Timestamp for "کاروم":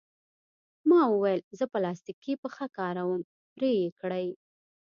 2.77-3.21